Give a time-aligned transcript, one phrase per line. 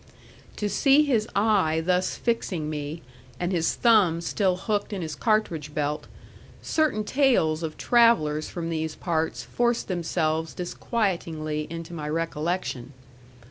[0.55, 3.03] To see his eye thus fixing me
[3.39, 6.07] and his thumb still hooked in his cartridge belt,
[6.59, 12.93] certain tales of travellers from these parts forced themselves disquietingly into my recollection.